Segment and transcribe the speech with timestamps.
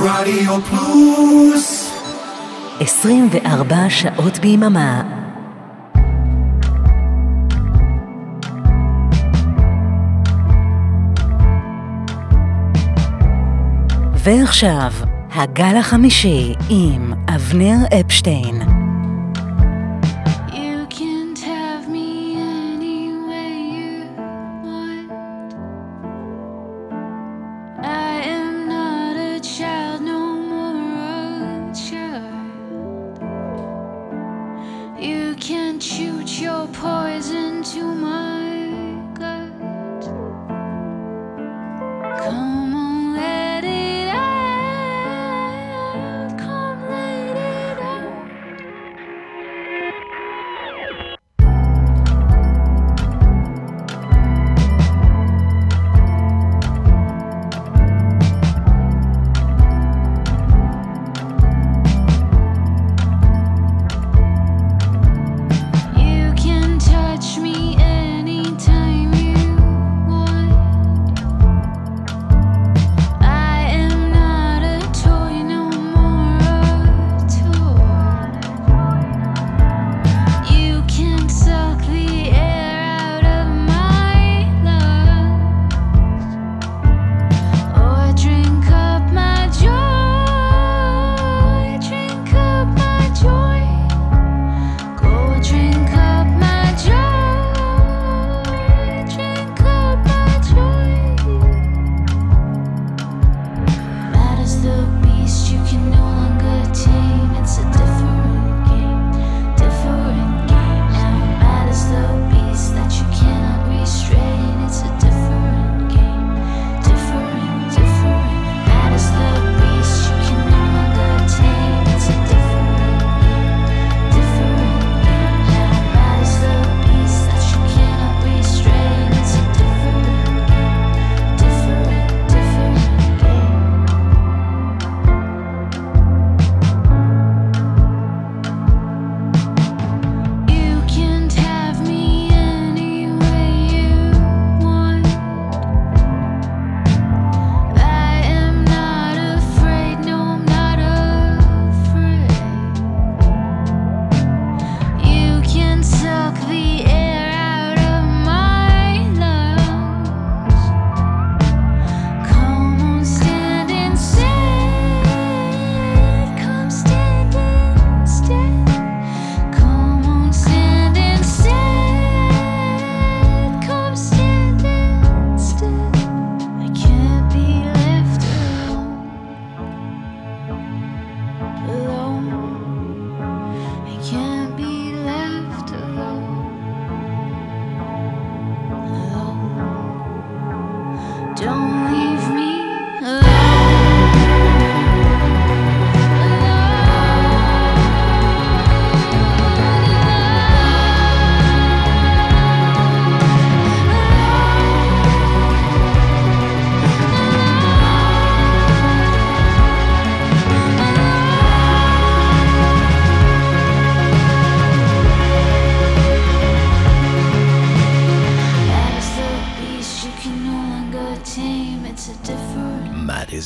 [0.00, 1.92] רדיו פלוס
[2.80, 5.02] 24 שעות ביממה
[14.14, 14.92] ועכשיו,
[15.34, 18.77] הגל החמישי עם אבנר אפשטיין.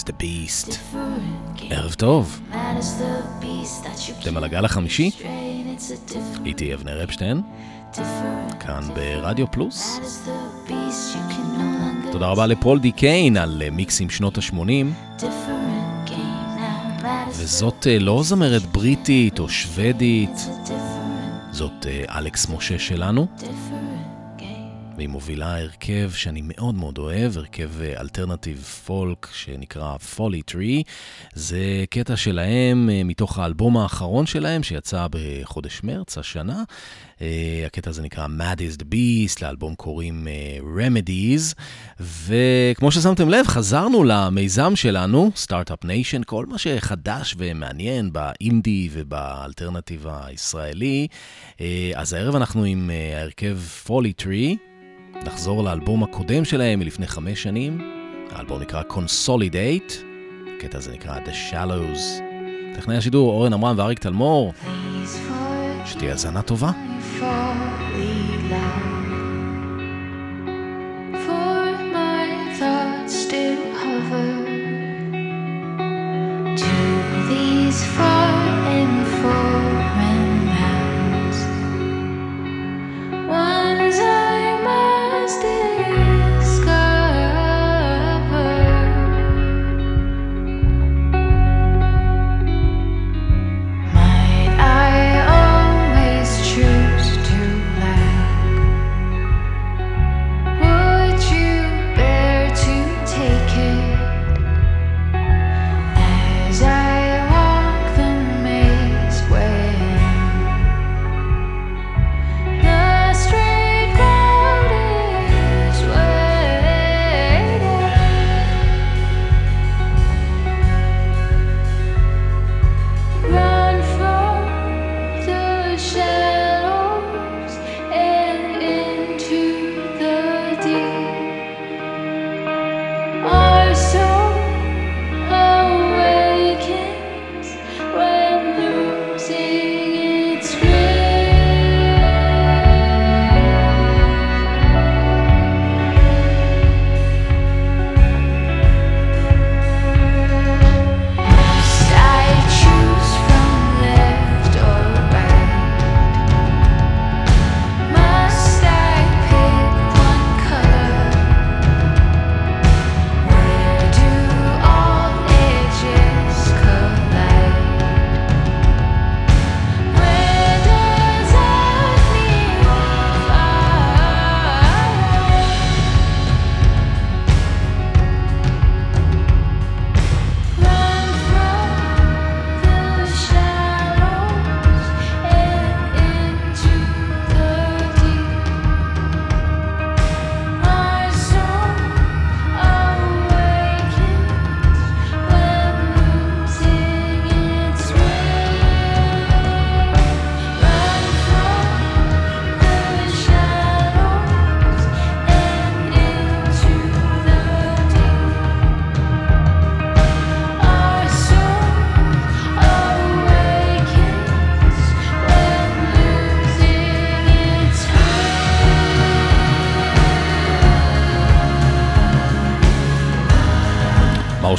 [0.05, 0.75] The Beast.
[1.71, 2.41] ערב טוב.
[4.21, 5.11] אתם על הגל החמישי?
[6.45, 7.43] איתי אבנר אפשטיין,
[8.61, 10.01] כאן ברדיו פלוס.
[12.13, 15.13] תודה רבה לפול די קיין על אה, מיקסים שנות ה-80.
[17.29, 20.49] וזאת אה, לא זמרת בריטית או שוודית,
[21.51, 23.27] זאת אה, אלכס משה שלנו.
[23.39, 23.92] Different.
[24.97, 30.83] והיא מובילה הרכב שאני מאוד מאוד אוהב, הרכב אה, alternative folk שנקרא Folly Tree.
[31.35, 36.63] זה קטע שלהם אה, מתוך האלבום האחרון שלהם שיצא בחודש מרץ השנה.
[37.21, 40.29] אה, הקטע הזה נקרא Mad is the Beast, לאלבום קוראים
[40.77, 41.55] Remedies.
[42.01, 51.07] וכמו ששמתם לב, חזרנו למיזם שלנו, Startup Nation, כל מה שחדש ומעניין באינדי ובאלטרנטיב הישראלי.
[51.95, 54.57] אז הערב אנחנו עם ההרכב פולי טרי.
[55.27, 57.79] נחזור לאלבום הקודם שלהם מלפני חמש שנים,
[58.31, 59.93] האלבום נקרא Consolidate,
[60.57, 62.23] הקטע הזה נקרא The Shallows.
[62.77, 64.53] טכנאי השידור אורן עמרם ואריק תלמור,
[65.85, 66.71] שתהיה האזנה טובה.
[77.99, 78.12] For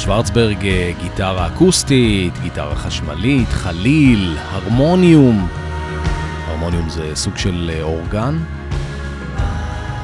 [0.04, 5.48] שוורצברג, אה, גיטרה אקוסטית, גיטרה חשמלית, חליל, הרמוניום.
[6.46, 8.38] הרמוניום זה סוג של אה, אורגן.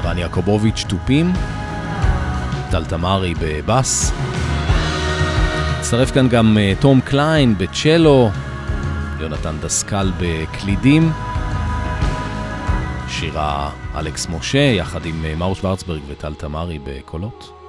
[0.03, 1.33] רן יעקובוביץ' תופים.
[2.71, 4.11] טל תמרי בבאס.
[5.79, 8.29] הצטרף כאן גם אה, תום קליין בצ'לו,
[9.19, 11.11] יונתן דסקל בקלידים.
[13.07, 17.60] שירה אלכס משה יחד עם מאור שוורצברג וטל תמרי בקולות.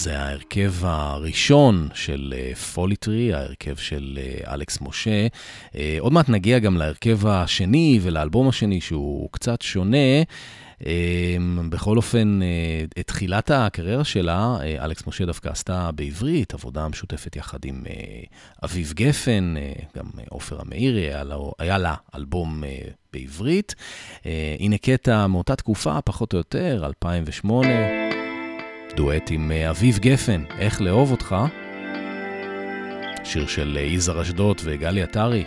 [0.00, 2.34] זה ההרכב הראשון של
[2.74, 5.26] פוליטרי, ההרכב של אלכס משה.
[5.98, 9.96] עוד מעט נגיע גם להרכב השני ולאלבום השני שהוא קצת שונה.
[11.68, 12.40] בכל אופן,
[13.00, 17.84] את תחילת הקריירה שלה, אלכס משה דווקא עשתה בעברית, עבודה משותפת יחד עם
[18.64, 19.54] אביב גפן,
[19.96, 21.22] גם עופר המאירי, היה,
[21.58, 22.62] היה לה אלבום
[23.12, 23.74] בעברית.
[24.60, 28.19] הנה קטע מאותה תקופה, פחות או יותר, 2008.
[28.96, 31.36] דואט עם אביב גפן, איך לאהוב אותך.
[33.24, 35.44] שיר של יזהר אשדוד וגלי עטרי,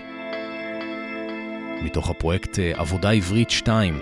[1.82, 4.00] מתוך הפרויקט עבודה עברית 2.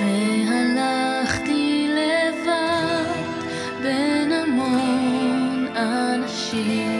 [0.00, 3.14] והלכתי לבד
[3.82, 6.99] בין המון אנשים,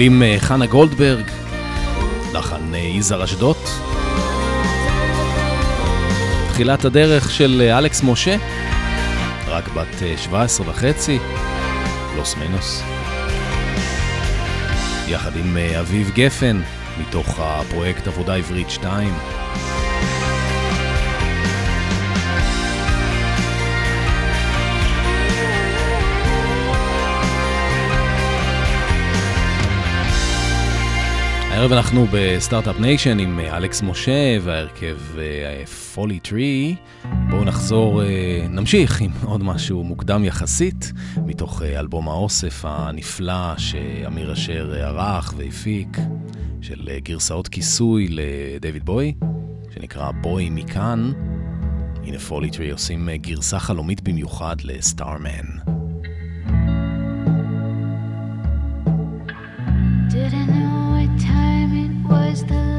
[0.00, 1.24] מילים אה, חנה גולדברג,
[2.34, 3.70] לחן אה, יזהר אשדות.
[6.48, 8.36] תחילת הדרך של אה, אלכס משה,
[9.46, 11.18] רק בת 17 וחצי,
[12.16, 12.82] לוס מנוס.
[15.08, 16.60] יחד עם אביב גפן,
[17.00, 19.12] מתוך הפרויקט עבודה עברית 2.
[31.60, 34.98] הערב אנחנו ב Start-Up Nation עם אה, אלכס משה וההרכב
[35.94, 36.76] Folly אה, Tree.
[37.30, 38.04] בואו נחזור, אה,
[38.48, 40.92] נמשיך עם עוד משהו מוקדם יחסית,
[41.26, 45.98] מתוך אלבום האוסף הנפלא שאמיר אשר ערך והפיק,
[46.60, 49.14] של גרסאות כיסוי לדייוויד בוי,
[49.74, 51.12] שנקרא בוי מכאן.
[52.04, 55.79] הנה Folly Tree עושים גרסה חלומית במיוחד ל Starman.
[62.30, 62.69] cuesta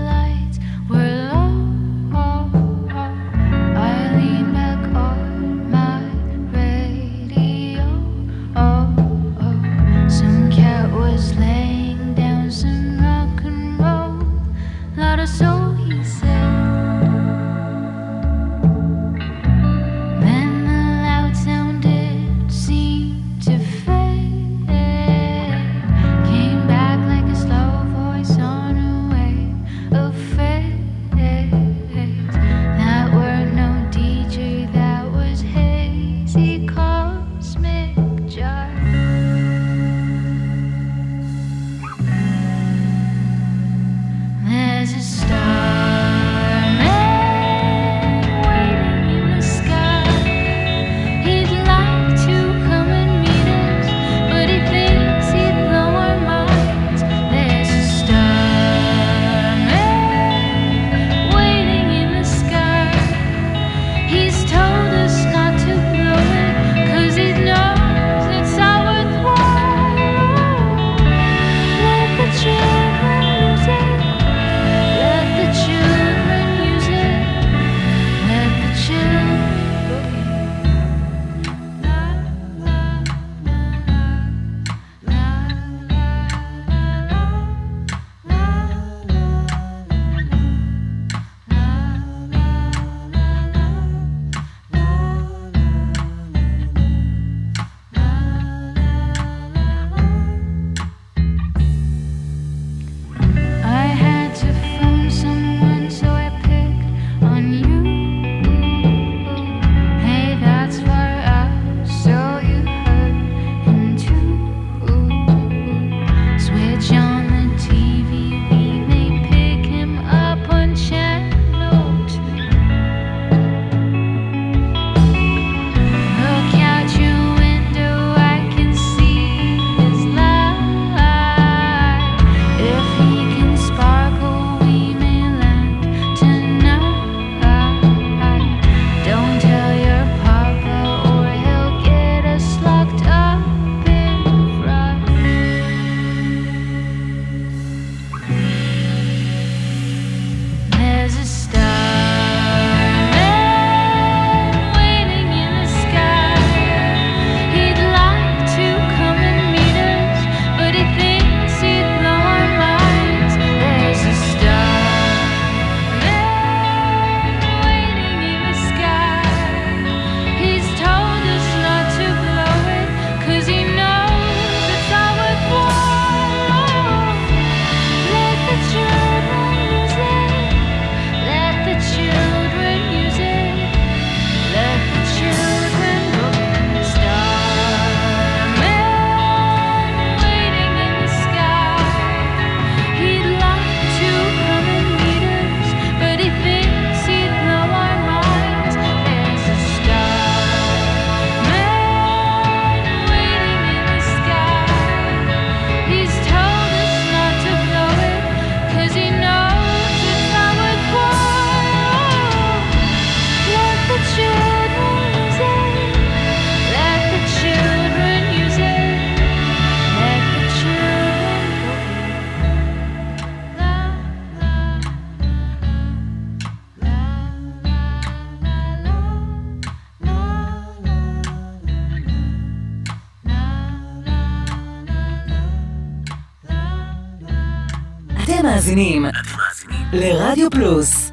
[240.31, 241.10] לרדיו פלוס.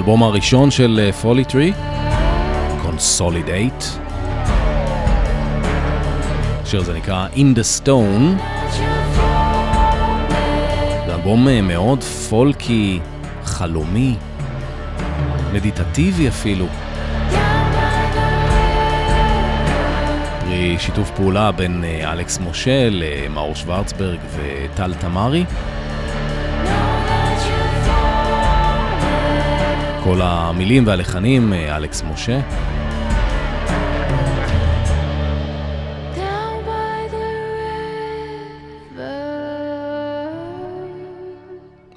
[0.00, 1.72] לאלבום הראשון של פולי טרי,
[2.82, 3.84] Consolidate.
[6.62, 8.42] השיר הזה נקרא In the Stone.
[11.06, 13.00] זה אלבום אה, מאוד פולקי,
[13.44, 14.14] חלומי,
[15.52, 16.66] מדיטטיבי אפילו.
[20.40, 25.44] פרי שיתוף פעולה בין אה, אלכס משה למאור שוורצברג וטל תמרי.
[30.14, 32.40] כל המילים והלחנים, אה, אלכס משה.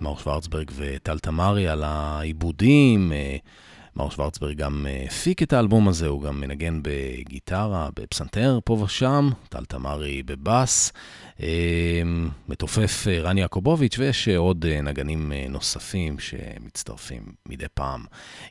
[0.02, 3.12] מאור שוורצברג וטל תמרי על העיבודים.
[3.96, 9.30] מר שוורצברג גם אה, הפיק את האלבום הזה, הוא גם מנגן בגיטרה, בפסנתר פה ושם,
[9.50, 10.92] טל תמרי בבאס,
[11.42, 12.02] אה,
[12.50, 18.06] מתופף אה, רן יעקובוביץ', ויש עוד נגנים נוספים שמצטרפים מדי פעם.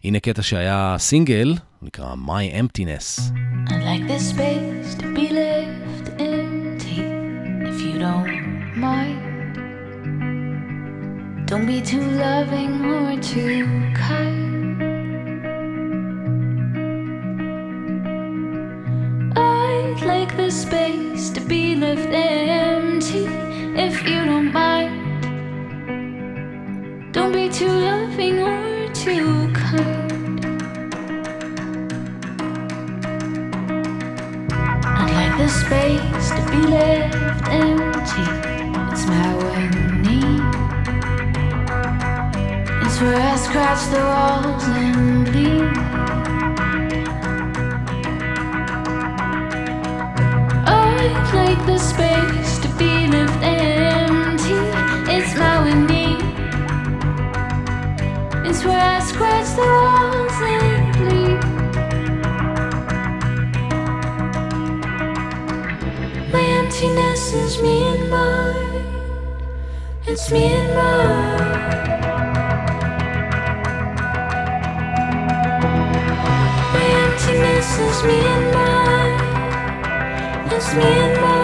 [0.05, 3.20] הנה קטע שהיה סינגל, נקרא My Emptiness.
[3.68, 7.02] I'd like this space to be left empty,
[7.70, 9.33] if you don't mind.
[11.48, 14.41] Don't be too loving or too kind.
[20.32, 23.26] Like the space to be left empty
[23.76, 25.22] if you don't mind.
[27.12, 30.44] Don't be too loving or too kind.
[35.00, 38.26] I'd like the space to be left empty.
[38.90, 39.68] It's my
[40.00, 40.42] need.
[42.86, 45.91] It's where I scratch the walls and bleed.
[51.34, 54.54] Like the space to be left empty.
[55.10, 56.20] It's my one need.
[58.46, 60.36] It's where I scratch the walls
[60.96, 61.40] bleed.
[66.32, 68.86] My emptiness is me and mine.
[70.06, 71.62] It's me and mine.
[76.74, 79.31] My emptiness is me and mine
[80.62, 81.41] lost in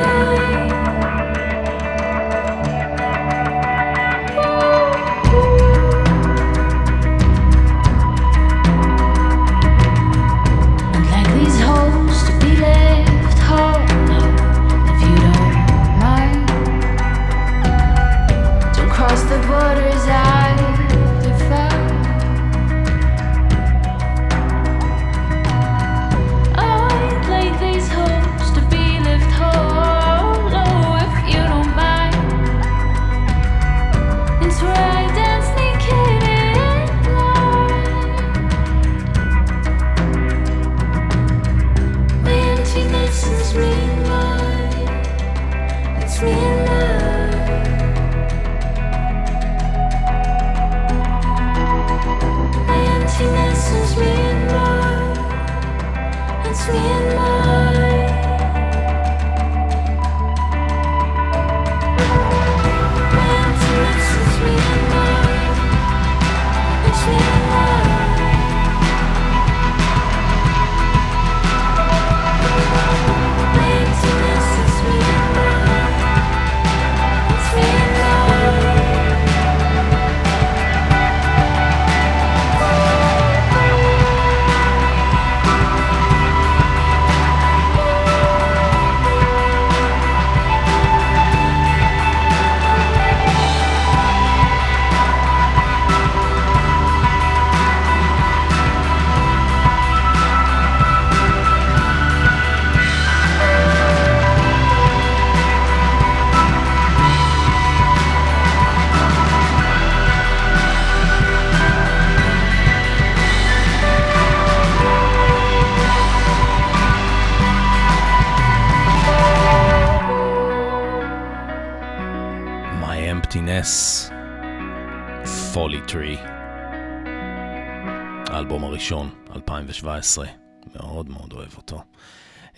[129.84, 130.26] 2017.
[130.74, 131.82] מאוד מאוד אוהב אותו.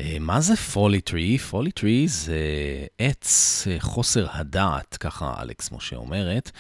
[0.01, 1.39] אה, מה זה פולי טרי?
[1.39, 2.37] פולי טרי זה
[2.99, 6.51] עץ אה, חוסר הדעת, ככה אלכס משה אומרת.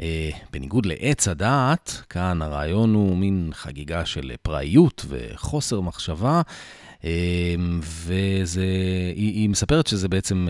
[0.00, 6.42] אה, בניגוד לעץ הדעת, כאן הרעיון הוא מין חגיגה של פראיות וחוסר מחשבה,
[7.04, 8.66] אה, וזה,
[9.16, 10.48] היא, היא מספרת שזה בעצם...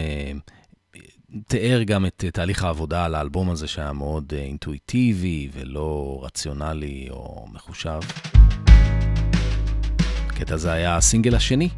[1.49, 8.01] תיאר גם את תהליך העבודה על האלבום הזה שהיה מאוד אינטואיטיבי ולא רציונלי או מחושב.
[10.44, 11.70] הקטע הזה היה הסינגל השני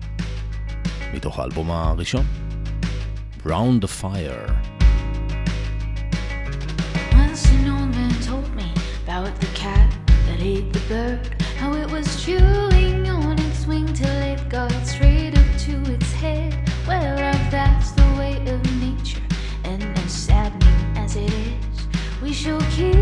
[1.14, 2.26] מתוך האלבום הראשון,
[3.46, 4.48] Round the Fire.
[7.22, 8.70] Once an old man told me
[9.04, 9.90] about the cat
[10.28, 11.24] that ate the bird,
[11.62, 16.52] how it was chewing on its wing till it got straight up to its head.
[16.88, 19.26] Well, love, that's the way of nature,
[19.70, 21.78] and as saddening as it is,
[22.24, 22.95] we shall keep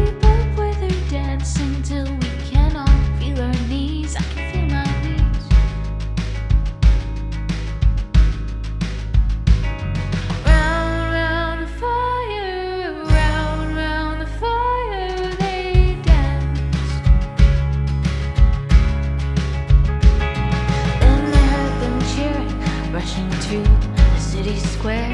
[24.84, 25.13] Square,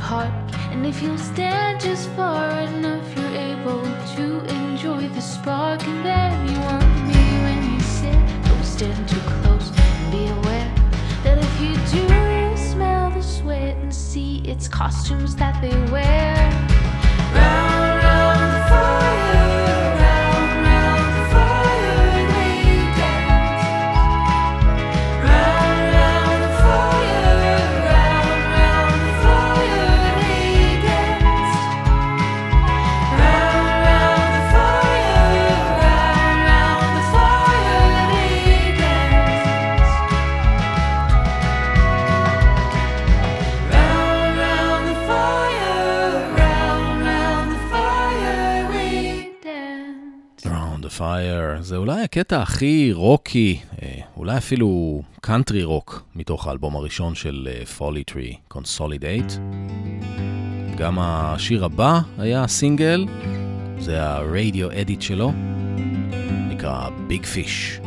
[0.00, 0.32] park.
[0.72, 3.82] And if you'll stand just far enough, you're able
[4.16, 4.24] to
[4.62, 5.82] enjoy the spark.
[5.86, 9.70] And there you were me when you sit, Don't stand too close.
[9.76, 10.70] and Be aware
[11.24, 16.50] that if you do, you'll smell the sweat and see it's costumes that they wear.
[17.34, 17.79] Round
[51.80, 58.36] אולי הקטע הכי רוקי, אה, אולי אפילו country rock, מתוך האלבום הראשון של Folly Tree,
[58.48, 59.32] Consolidate.
[60.76, 63.06] גם השיר הבא היה סינגל,
[63.78, 65.32] זה ה radio edit שלו,
[66.50, 67.80] נקרא Big Fish.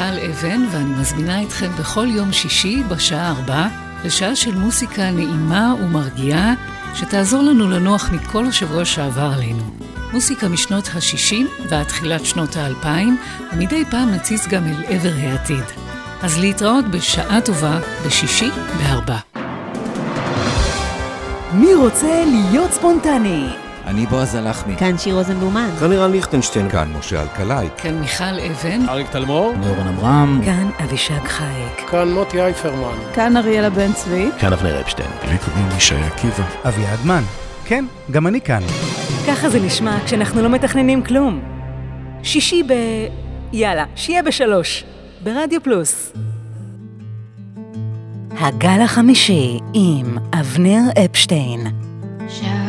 [0.00, 3.66] מיכל אבן, ואני מזמינה אתכם בכל יום שישי בשעה ארבע
[4.04, 6.54] לשעה של מוסיקה נעימה ומרגיעה,
[6.94, 9.62] שתעזור לנו לנוח מכל השבוע שעבר עלינו.
[10.12, 12.86] מוסיקה משנות ה-60 ועד תחילת שנות ה-2000,
[13.52, 15.64] ומדי פעם נציץ גם אל עבר העתיד.
[16.22, 19.18] אז להתראות בשעה טובה בשישי בארבע.
[21.52, 23.65] מי רוצה להיות ספונטני?
[23.86, 24.76] אני בועז הלחמי.
[24.76, 25.68] כאן שיר רוזנבלומן.
[25.80, 26.68] כאן נירן ליכטנשטיין.
[26.68, 27.68] כאן משה אלקלעי.
[27.76, 28.88] כאן מיכל אבן.
[28.88, 29.54] אריק תלמור.
[29.60, 30.40] דורון אברהם.
[30.44, 31.90] כאן אבישג חייק.
[31.90, 32.98] כאן מוטי אייפרמן.
[33.14, 34.28] כאן אריאלה בן צבי.
[34.40, 35.10] כאן אבנר אפשטיין.
[35.30, 36.44] לי קוראים ישי עקיבא.
[36.68, 37.22] אביעד מן.
[37.64, 38.60] כן, גם אני כאן.
[39.28, 41.40] ככה זה נשמע כשאנחנו לא מתכננים כלום.
[42.22, 42.72] שישי ב...
[43.52, 44.84] יאללה, שיהיה בשלוש.
[45.22, 46.12] ברדיו פלוס.
[48.38, 51.66] הגל החמישי עם אבנר אפשטיין.
[52.28, 52.65] Shout,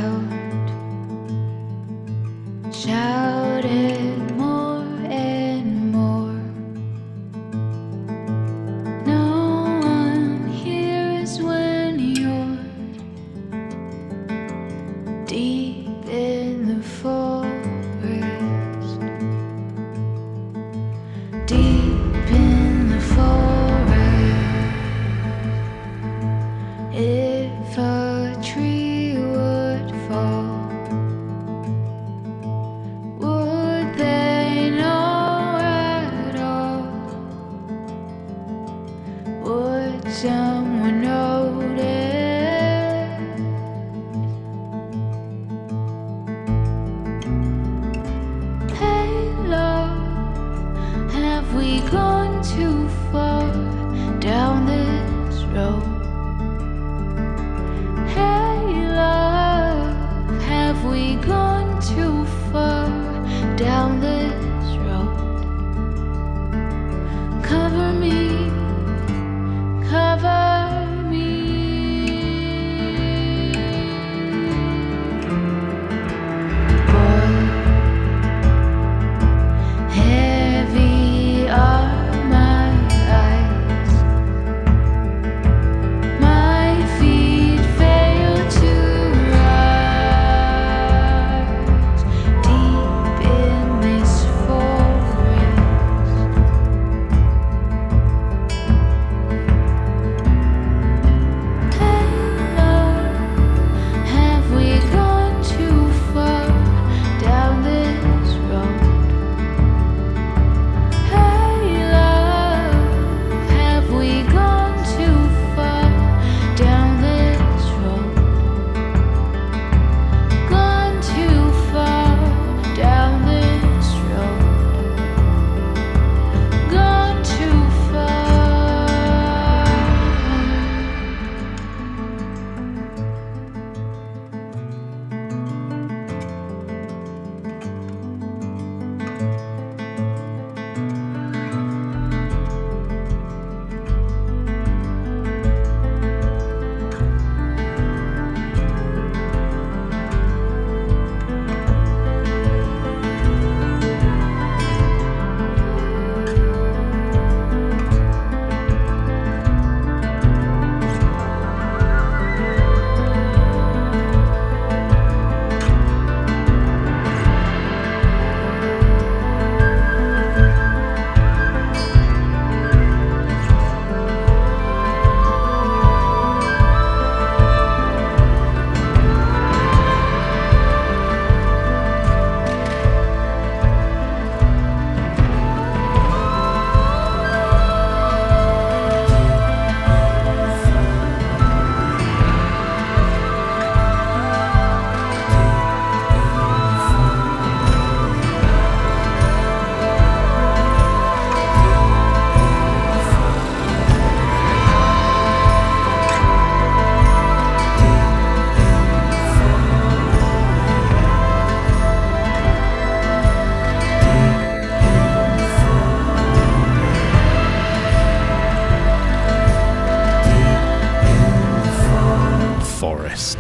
[222.80, 223.40] Forest.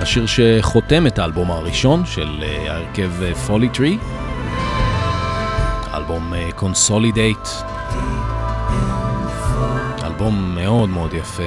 [0.00, 3.98] השיר שחותם את האלבום הראשון של אה, ההרכב Folly Tree.
[5.94, 7.48] אלבום Consolidate.
[10.04, 11.42] אלבום מאוד מאוד יפה,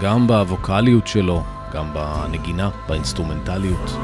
[0.00, 3.96] גם בווקאליות שלו, גם בנגינה, באינסטרומנטליות.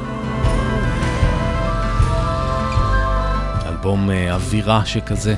[3.67, 5.35] אלבום אה, אווירה שכזה.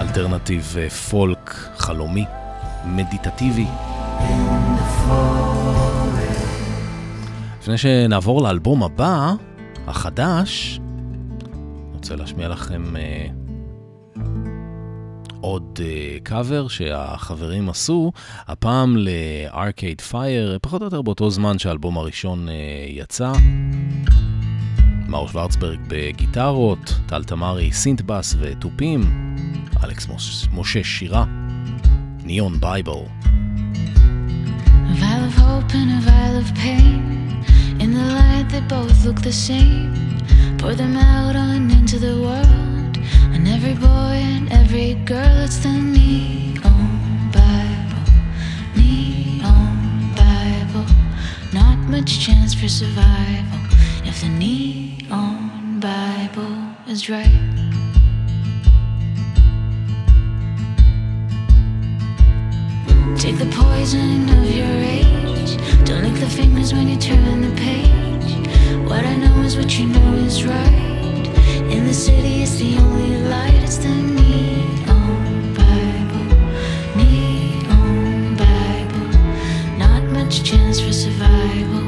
[0.00, 2.24] alternative אה, folk חלומי,
[2.84, 3.66] מדיטטיבי.
[7.60, 9.32] לפני שנעבור לאלבום הבא,
[9.86, 13.26] החדש, אני רוצה להשמיע לכם אה,
[15.40, 15.80] עוד
[16.22, 18.12] קאבר אה, שהחברים עשו,
[18.46, 22.50] הפעם ל Arcade Fire, פחות או יותר באותו זמן שהאלבום הראשון אה,
[22.88, 23.32] יצא.
[25.08, 29.00] מאור שוורצברג בגיטרות, טל תמרי סינטבאס ותופים,
[29.84, 30.06] אלכס
[30.52, 31.24] משה שירה,
[32.24, 33.15] ניאון בייבל.
[35.48, 37.44] And a vial of pain.
[37.80, 39.92] In the light, they both look the same.
[40.58, 42.96] Pour them out on into the world.
[43.34, 48.06] And every boy and every girl, it's the neon Bible.
[48.76, 50.86] Neon Bible.
[51.52, 53.60] Not much chance for survival
[54.04, 57.75] if the neon Bible is right.
[63.14, 65.56] Take the poison of your age.
[65.84, 68.32] Don't lick the fingers when you turn the page.
[68.88, 71.26] What I know is what you know is right.
[71.70, 73.62] In the city, it's the only light.
[73.62, 76.26] It's the neon Bible.
[76.96, 79.08] Neon Bible.
[79.78, 81.85] Not much chance for survival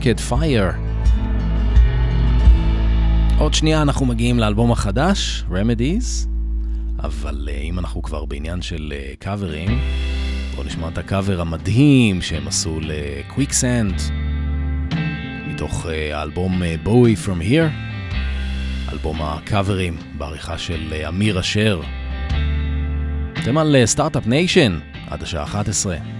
[0.00, 0.64] Arcade Fire.
[3.38, 6.28] עוד שנייה אנחנו מגיעים לאלבום החדש, Remedies,
[7.02, 9.80] אבל אה, אם אנחנו כבר בעניין של קאברים,
[10.54, 13.94] בואו נשמע את הקאבר המדהים שהם עשו ל Quicksand,
[15.48, 17.70] מתוך אה, האלבום Bowie From Here,
[18.92, 21.80] אלבום הקאברים בעריכה של אמיר אשר.
[23.42, 24.78] אתם על Start-Up Nation,
[25.10, 26.19] עד השעה 11.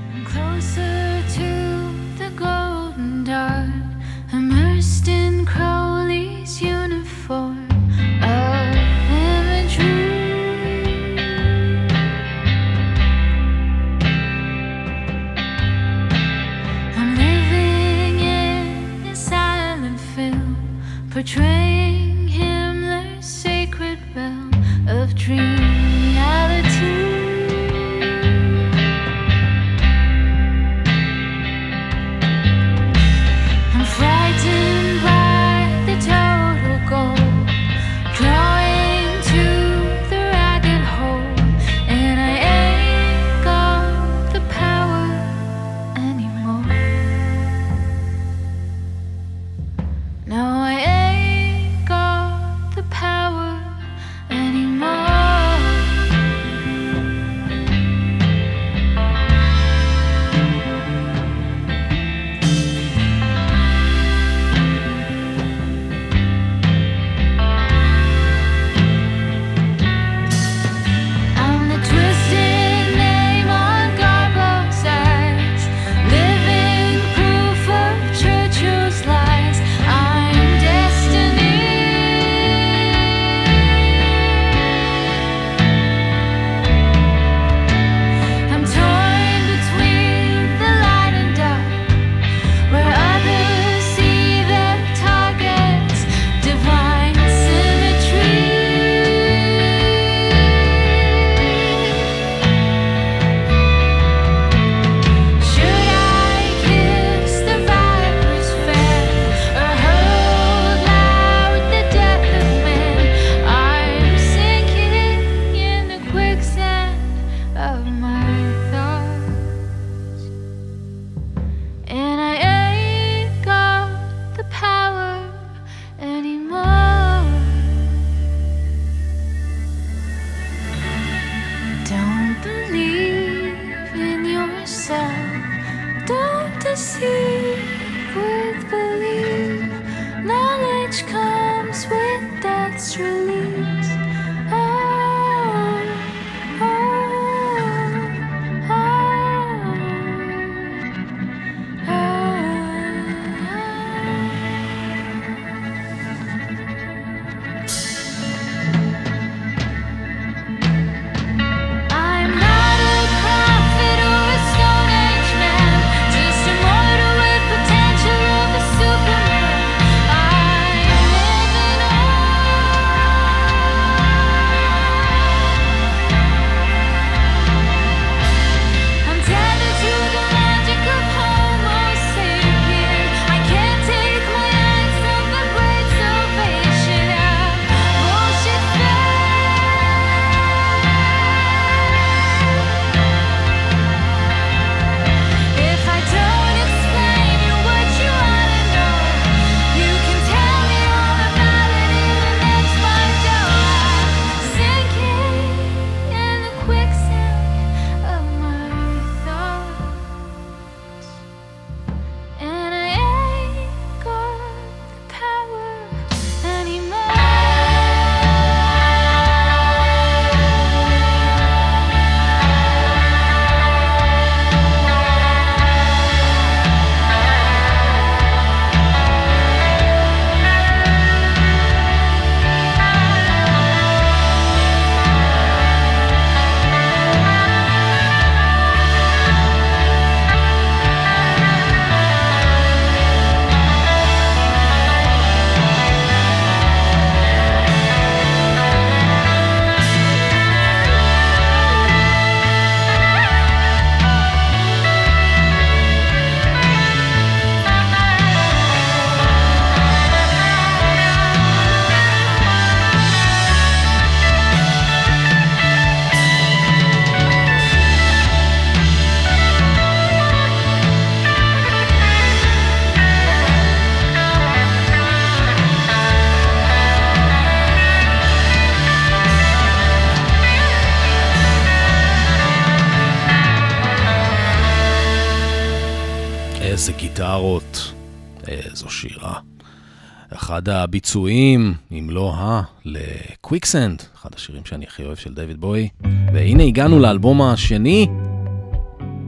[290.90, 295.88] הביצועים, אם לא ה, לקוויקסנד, אחד השירים שאני הכי אוהב של דיוויד בוי.
[296.32, 298.06] והנה הגענו לאלבום השני.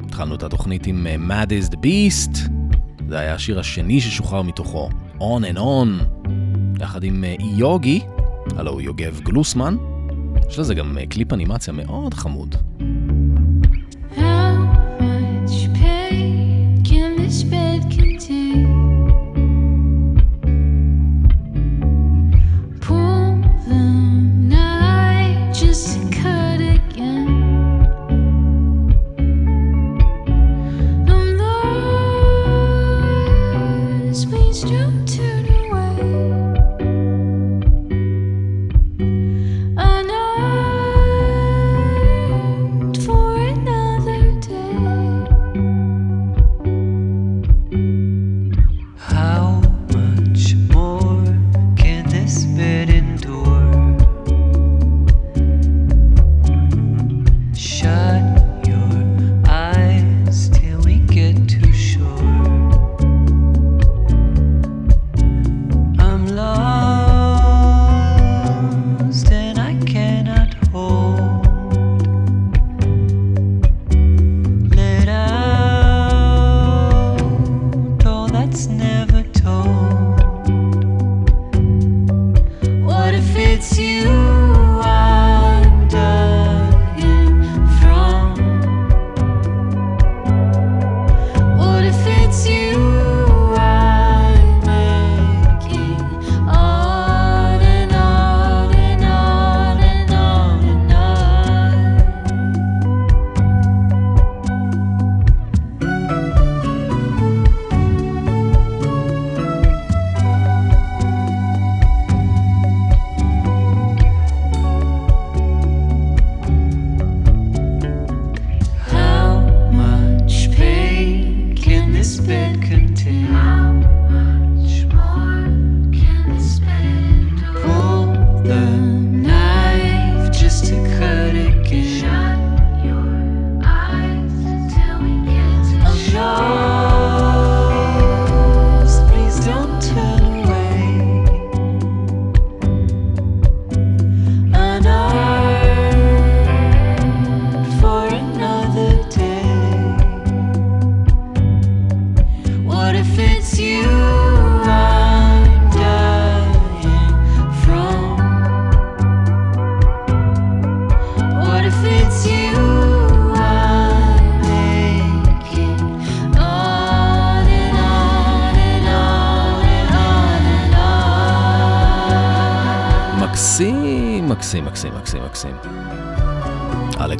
[0.05, 2.39] התחלנו את התוכנית עם אה, Mad is the Beast,
[3.09, 6.05] זה היה השיר השני ששוחרר מתוכו, On and On,
[6.81, 8.01] יחד עם אה, יוגי,
[8.57, 9.77] הלו הוא יוגב גלוסמן.
[10.49, 12.57] יש לזה גם אה, קליפ אנימציה מאוד חמוד.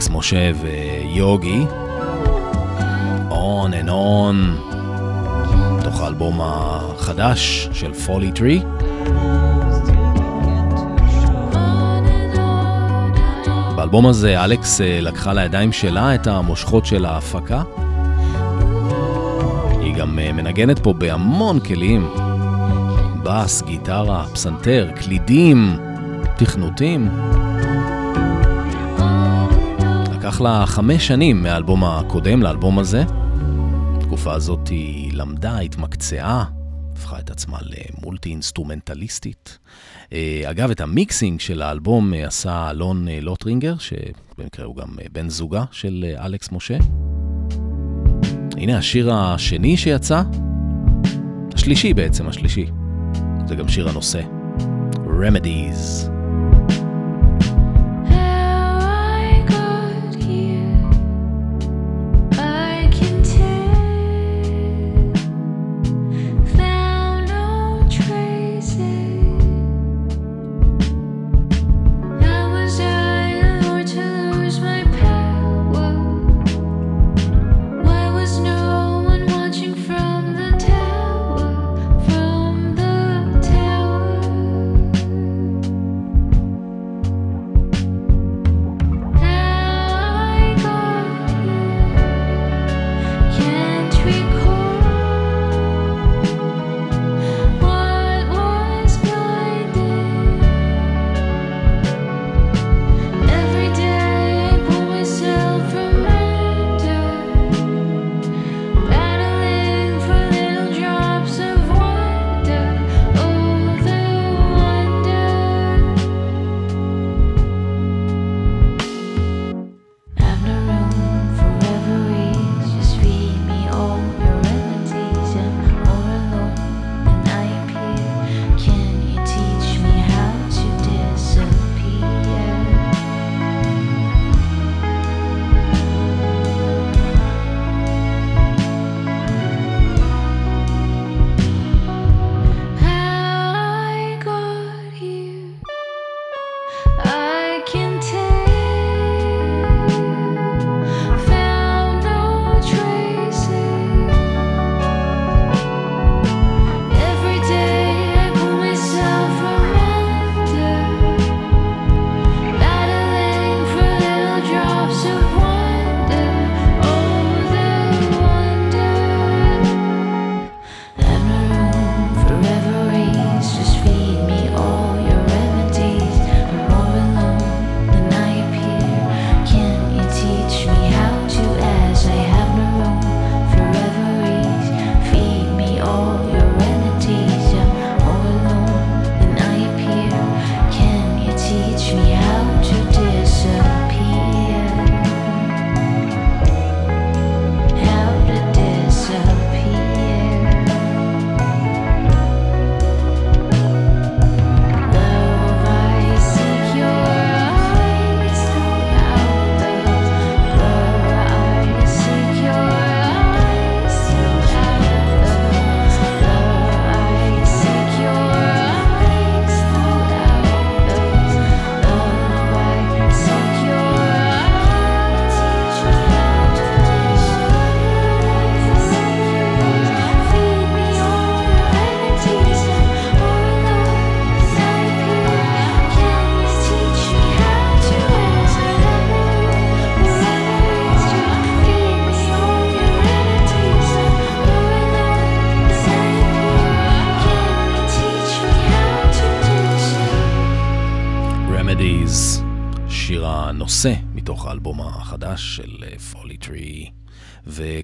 [0.09, 1.65] משה ויוגי,
[3.31, 4.37] On and On,
[5.85, 8.63] תוך האלבום החדש של פולי טרי.
[13.77, 17.63] באלבום הזה אלכס אה, לקחה לידיים שלה את המושכות של ההפקה.
[19.81, 22.09] היא גם אה, מנגנת פה בהמון כלים,
[23.23, 25.77] בס, גיטרה, פסנתר, קלידים,
[26.37, 27.09] תכנותים.
[30.33, 33.05] לקח לה חמש שנים מהאלבום הקודם לאלבום הזה.
[33.99, 36.45] בתקופה הזאת היא למדה, התמקצעה,
[36.93, 39.59] הפכה את עצמה למולטי אינסטרומנטליסטית.
[40.13, 44.89] אה, אגב, את ה mixing של האלבום אה, עשה אלון אה, לוטרינגר, שבמקרה הוא גם
[45.13, 46.77] בן זוגה של אלכס משה.
[48.57, 50.23] הנה השיר השני שיצא,
[51.55, 52.67] השלישי בעצם, השלישי.
[53.47, 54.21] זה גם שיר הנושא,
[55.07, 56.13] Remedies.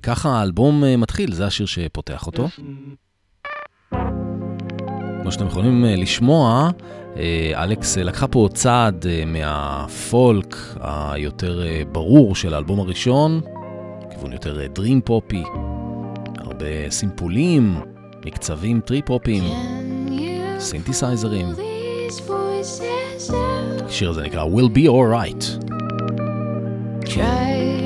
[0.08, 2.48] וככה האלבום אה, מתחיל, זה השיר שפותח אותו.
[5.22, 6.70] כמו שאתם יכולים אה, לשמוע,
[7.16, 13.40] אה, אלכס לקחה פה צעד מהפולק היותר ברור של האלבום הראשון,
[14.10, 15.42] כיוון יותר dream פופי,
[16.38, 17.80] הרבה סימפולים,
[18.26, 19.44] מקצבים טריפ-הופים,
[20.58, 21.46] סינתסייזרים.
[23.86, 25.64] השיר הזה נקרא Will Be Alright.
[27.04, 27.77] Try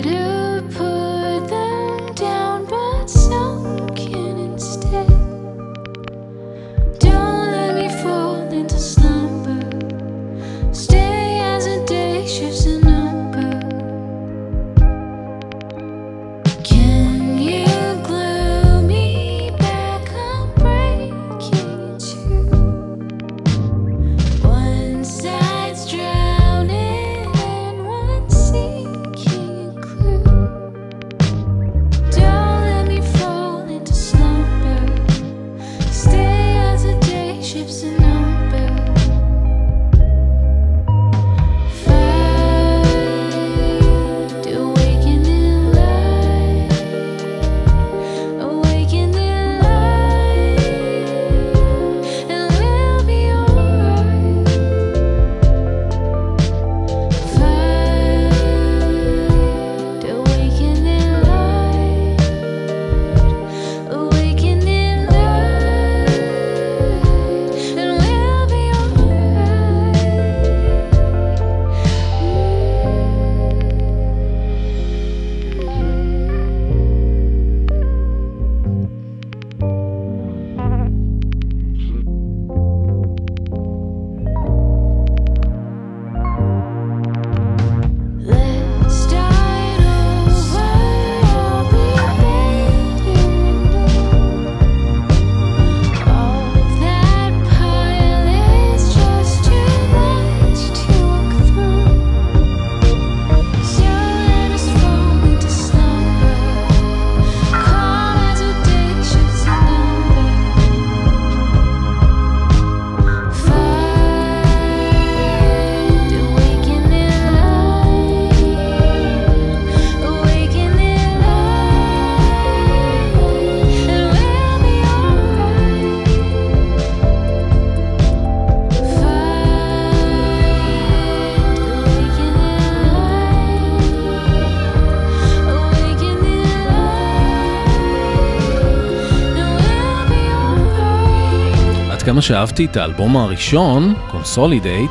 [142.22, 144.90] כמה שאהבתי את האלבום הראשון, Consolidate,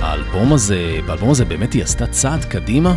[0.00, 2.94] האלבום הזה, באלבום הזה באמת היא עשתה צעד קדימה.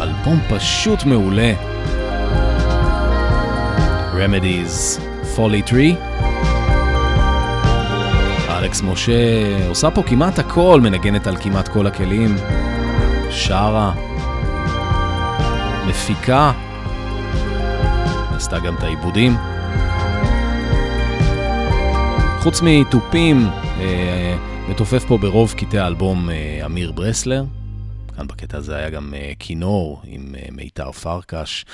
[0.00, 1.54] אלבום פשוט מעולה.
[4.14, 5.00] Remedies,
[5.36, 5.96] Folly Tree.
[8.50, 9.12] אלכס משה
[9.68, 12.36] עושה פה כמעט הכל, מנגנת על כמעט כל הכלים.
[13.30, 13.92] שרה,
[15.86, 16.52] מפיקה,
[18.36, 19.51] עשתה גם את העיבודים.
[22.42, 23.46] חוץ מתופים,
[23.80, 24.36] אה,
[24.68, 27.44] מתופף פה ברוב קטעי האלבום אה, אמיר ברסלר.
[28.22, 31.64] כאן בקטע הזה היה גם אה, כינור עם אה, מיתר פרקש.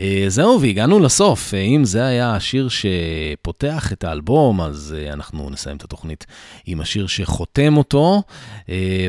[0.00, 1.54] אה, זהו, והגענו לסוף.
[1.54, 6.26] אם זה היה השיר שפותח את האלבום, אז אנחנו נסיים את התוכנית
[6.66, 8.22] עם השיר שחותם אותו.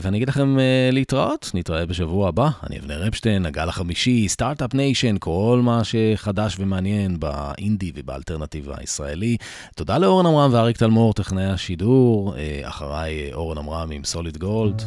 [0.01, 0.57] ואני אגיד לכם
[0.91, 2.49] להתראות, נתראה בשבוע הבא.
[2.63, 9.37] אני אבנר אפשטיין, הגל החמישי, Startup Nation, כל מה שחדש ומעניין באינדי ובאלטרנטיב הישראלי.
[9.75, 12.35] תודה לאורן עמרם ואריק תלמור, טכנאי השידור.
[12.63, 14.81] אחריי אורן עמרם עם סוליד גולד.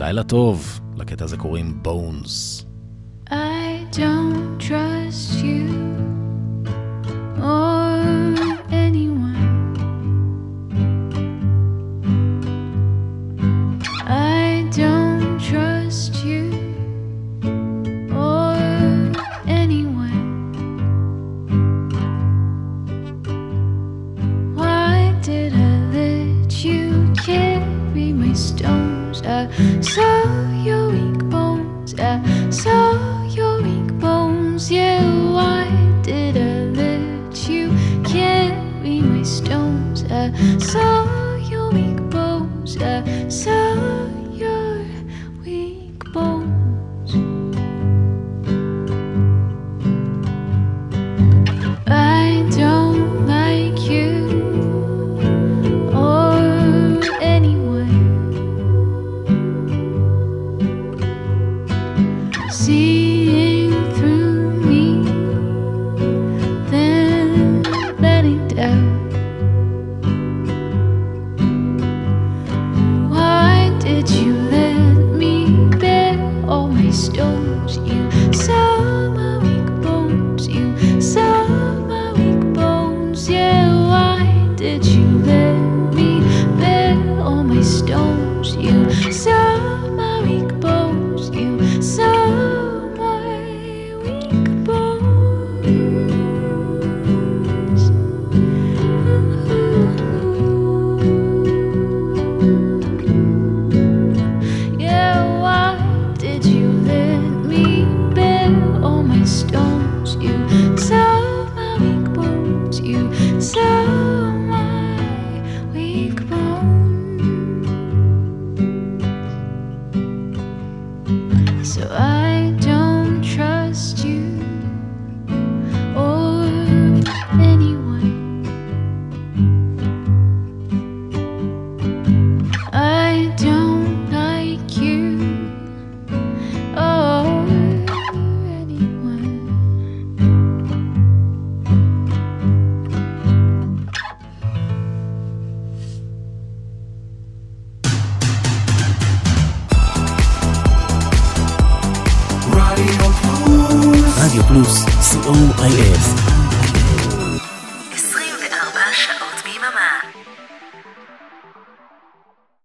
[0.00, 2.64] לילה טוב, לקטע הזה קוראים בונס.
[3.30, 3.32] I
[3.92, 5.68] don't trust you
[7.42, 8.00] or
[8.70, 9.50] anyone.
[14.06, 16.44] I don't trust you
[18.26, 18.56] or
[19.62, 20.24] anyone.
[24.58, 28.91] Why did I let you carry my stones?
[29.25, 31.93] Uh, I saw your weak bones.
[31.95, 34.69] Uh, I saw your weak bones.
[34.69, 35.01] Yeah,
[35.31, 35.65] why
[36.01, 37.69] did I let you
[38.03, 40.03] carry my stones?
[40.03, 42.77] Uh, I saw your weak bones.
[42.81, 44.07] I saw